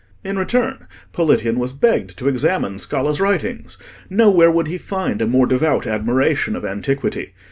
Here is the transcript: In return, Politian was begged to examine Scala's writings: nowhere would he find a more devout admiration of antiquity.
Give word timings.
In 0.23 0.39
return, 0.39 0.87
Politian 1.13 1.57
was 1.59 1.73
begged 1.73 2.17
to 2.17 2.27
examine 2.27 2.79
Scala's 2.79 3.21
writings: 3.21 3.77
nowhere 4.09 4.49
would 4.49 4.65
he 4.67 4.79
find 4.79 5.21
a 5.21 5.27
more 5.27 5.45
devout 5.45 5.85
admiration 5.85 6.55
of 6.55 6.65
antiquity. 6.65 7.35